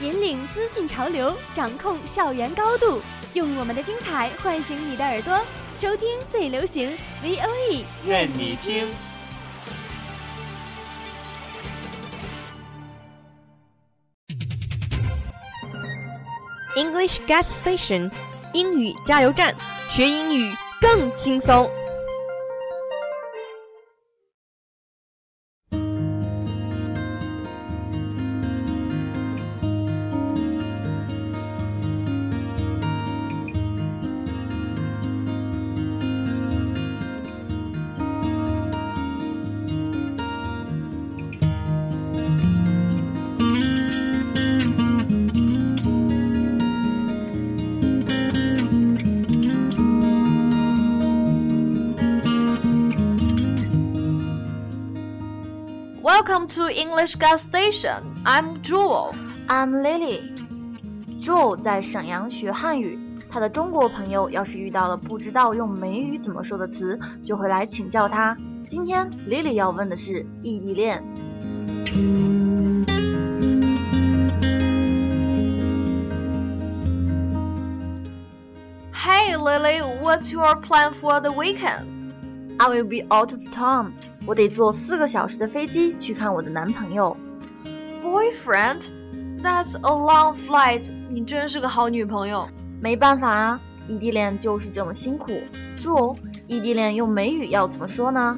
[0.00, 3.02] 引领资讯潮流，掌控校园高度，
[3.34, 5.38] 用我们的精彩唤醒你的耳朵，
[5.78, 8.88] 收听最流行 VOE，任你听。
[16.76, 18.10] English Gas Station，
[18.54, 19.54] 英语加油站，
[19.90, 21.70] 学英语更轻松。
[43.40, 43.56] Welcome
[56.48, 58.02] to English Gas Station.
[58.26, 59.14] I'm Jewel.
[59.48, 60.20] I'm Lily。
[61.22, 62.98] Joel 在沈阳学汉语，
[63.30, 68.36] 他的中国朋友要是遇到了不知道用美语怎么说的词，就会来请教他。
[68.68, 71.02] 今天 Lily 要问的是异地恋。
[78.99, 81.85] Hey Lily, what's your plan for the weekend?
[82.57, 83.91] I will be out of town。
[84.25, 87.15] 我得坐四个小时的飞机去看我的男朋友。
[88.03, 88.83] Boyfriend?
[89.41, 90.91] That's a long flight.
[91.09, 92.47] 你真是个好女朋友。
[92.81, 95.41] 没办法啊，异地恋就是这么辛苦。
[95.81, 98.37] Joe，异地恋用美语要怎么说呢？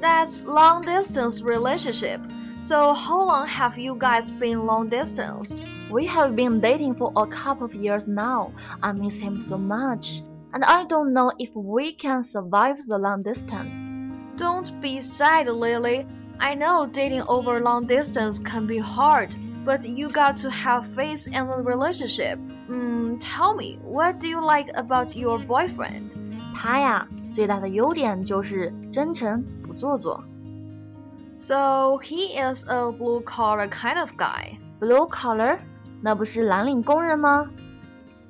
[0.00, 2.20] That's long distance relationship.
[2.60, 5.60] So how long have you guys been long distance?
[5.92, 8.52] We have been dating for a couple of years now.
[8.82, 10.22] I miss him so much.
[10.52, 13.72] And I don't know if we can survive the long distance.
[14.36, 16.06] Don't be sad, Lily.
[16.40, 21.26] I know dating over long distance can be hard, but you got to have faith
[21.26, 22.38] in the relationship.
[22.68, 26.12] Mm, tell me, what do you like about your boyfriend?
[26.54, 30.22] 他呀，最大的优点就是真诚不做作。
[31.38, 34.58] So he is a blue collar kind of guy.
[34.80, 35.58] Blue collar，
[36.02, 37.48] 那不是蓝领工人吗？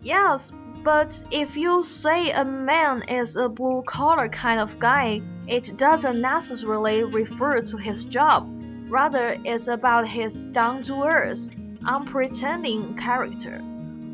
[0.03, 0.51] Yes,
[0.85, 6.21] but if you say a man is a blue collar kind of guy, it doesn't
[6.21, 8.47] necessarily refer to his job.
[8.91, 11.51] Rather, it's about his down to earth,
[11.85, 13.61] unpretending character.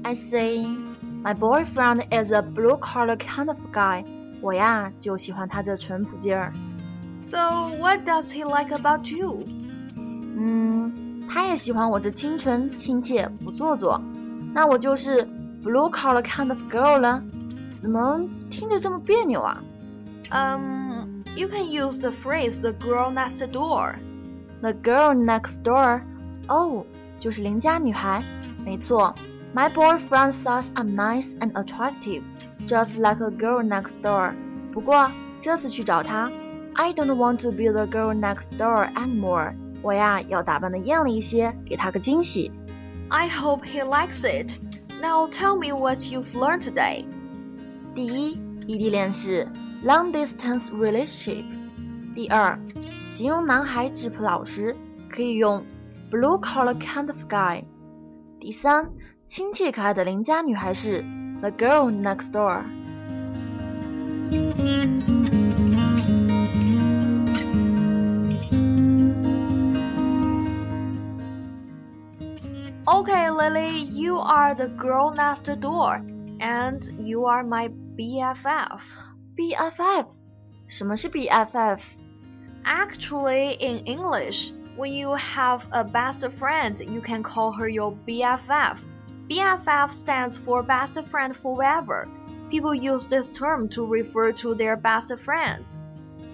[0.05, 0.67] I say,
[1.23, 4.05] my boyfriend is a blue collar kind of guy.
[4.41, 6.53] 我呀，就喜欢他这淳朴劲儿。
[7.21, 7.39] So,
[7.79, 9.45] what does he like about you?
[9.97, 10.98] 嗯，
[11.32, 14.02] 他也喜欢我这清纯、亲切、不做作。
[14.54, 15.24] 那我就是
[15.64, 17.22] blue collar kind of girl 了。
[17.78, 18.20] 怎么
[18.50, 19.62] 听着这么别扭啊
[20.32, 26.02] Um, you can use the phrase the girl next door.？The girl next door，
[26.48, 26.86] 哦，
[27.18, 28.22] 就是邻家女孩。
[28.66, 29.16] 没错
[29.56, 32.22] ，My boyfriend says I'm nice and attractive,
[32.68, 34.34] just like a girl next door。
[34.72, 35.10] 不过
[35.42, 36.30] 这次去找他
[36.76, 39.54] ，I don't want to be the girl next door anymore。
[39.83, 42.51] 我呀要打扮的艳丽一些，给他个惊喜。
[43.09, 44.59] I hope he likes it.
[45.01, 47.05] Now tell me what you've learned today.
[47.95, 49.47] 第一，异地恋是
[49.85, 51.45] long distance relationship。
[52.15, 52.59] 第二，
[53.09, 54.75] 形容男孩质朴老实，
[55.11, 55.63] 可以用
[56.11, 57.65] blue collar kind of guy。
[58.41, 58.91] 第三，
[59.27, 61.05] 亲切可爱的邻家女孩是
[61.41, 62.63] the girl next door。
[72.89, 76.03] Okay, Lily, you are the girl next door,
[76.41, 78.81] and you are my BFF.
[79.37, 80.07] BFF，
[80.69, 81.79] 什么是 BFF？
[82.65, 88.77] Actually, in English, when you have a best friend, you can call her your BFF.
[89.29, 92.07] BFF stands for best friend forever.
[92.51, 95.77] People use this term to refer to their best friends.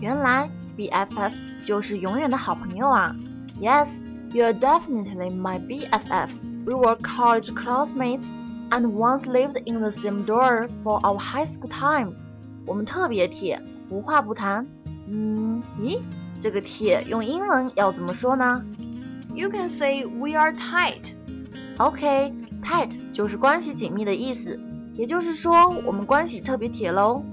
[0.00, 1.32] 原来 BFF
[1.65, 3.15] 就是永远的好朋友啊！
[3.61, 3.88] Yes,
[4.32, 6.31] you're definitely my BFF.
[6.65, 8.27] We were college classmates
[8.71, 12.15] and once lived in the same dorm for our high school time.
[12.67, 14.67] 我们特别铁，无话不谈。
[15.09, 16.00] 嗯，咦，
[16.38, 18.62] 这个铁用英文要怎么说呢
[19.35, 21.15] You can say we are tight.
[21.79, 24.61] ？OK，tight 就是关系紧密的意思。
[24.94, 27.25] 也就是说我们关系特别铁喽。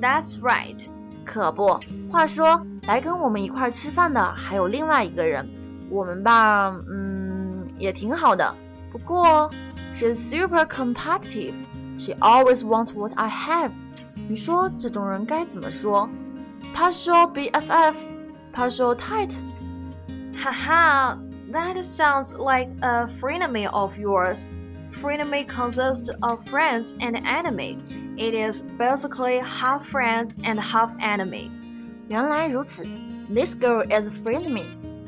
[0.00, 0.86] That's right。
[1.24, 1.80] 可不，
[2.10, 5.48] 话说来跟我们一块吃饭的还有另外一个人，
[5.90, 8.54] 我们吧，嗯，也挺好的。
[8.90, 9.50] 不过，
[9.96, 11.54] she's super competitive.
[11.98, 13.70] She always wants what I have.
[14.28, 16.08] 你说这种人该怎么说？
[16.74, 17.94] Partial BFF,
[18.54, 19.32] partial tight.
[20.36, 21.16] Haha,
[21.52, 24.50] that sounds like a frenemy of yours.
[25.00, 27.78] Frenemy consists of friends and enemy.
[28.16, 31.50] It is basically half friends and half enemy.
[32.08, 32.84] 原来如此，
[33.32, 34.64] This girl is frenemy.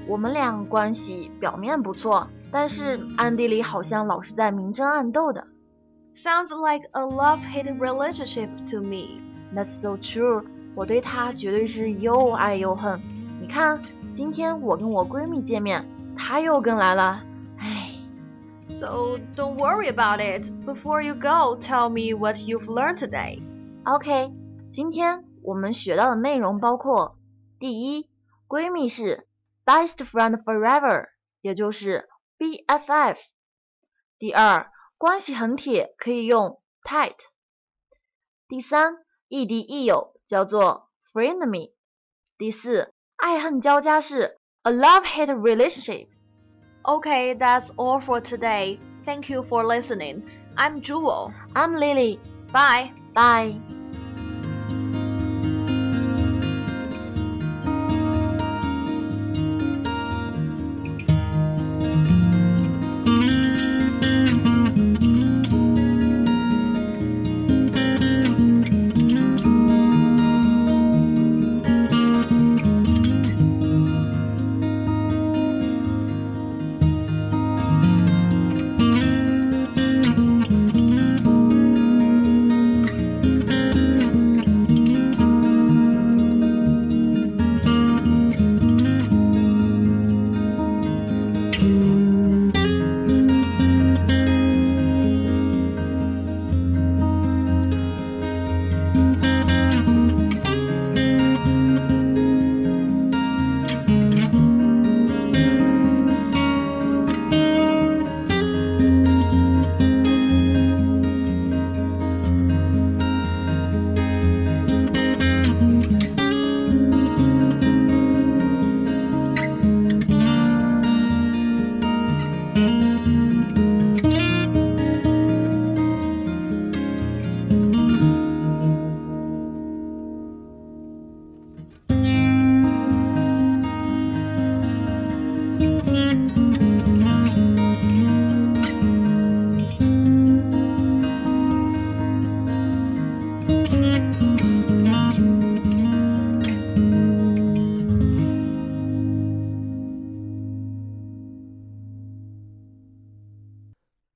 [0.08, 5.48] 我们俩关系表面不错，但是暗地里好像老是在明争暗斗的。
[6.14, 9.22] Sounds like a love-hate relationship to me.
[9.56, 10.44] That's so true.
[10.76, 13.02] 我对她绝对是又爱又恨。
[13.40, 13.82] 你看，
[14.14, 15.86] 今天我跟我闺蜜见面，
[16.18, 17.24] 她又跟来了。
[17.58, 17.92] 唉。
[18.72, 20.50] So don't worry about it.
[20.66, 23.42] Before you go, tell me what you've learned today.
[23.84, 24.32] OK，
[24.72, 27.18] 今天我们学到的内容包括：
[27.60, 28.08] 第一，
[28.48, 29.28] 闺蜜是
[29.66, 31.08] best friend forever，
[31.42, 33.18] 也就是 BFF。
[34.20, 37.16] 第二，关系很铁，可以用 tight。
[38.48, 38.98] 第三，
[39.28, 41.74] 亦敌亦友，叫做 frenemy。
[42.38, 46.08] 第四，爱恨交加是 a love-hate relationship。
[46.84, 48.80] Okay, that's all for today.
[49.06, 50.24] Thank you for listening.
[50.56, 51.32] I'm Joel.
[51.54, 52.20] I'm Lily.
[52.52, 52.92] Bye.
[53.14, 53.81] Bye.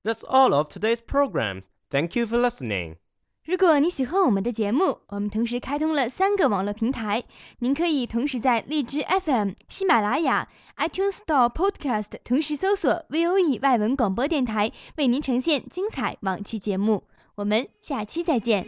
[0.05, 1.65] That's all of today's programs.
[1.89, 2.95] Thank you for listening.
[3.43, 7.23] 如果你喜欢我们的节目，我们同时开通了三个网络平台，
[7.59, 10.47] 您可以同时在荔枝 FM、喜马拉雅、
[10.77, 17.03] iTunes Store Podcast 同时搜索 VOE 外文广播电台，为您呈现精彩往期节目。
[17.35, 18.67] 我们下期再见。